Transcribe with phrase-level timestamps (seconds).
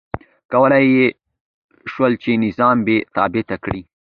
[0.51, 1.07] کولای یې
[1.91, 3.81] شول چې نظام بې ثباته کړي.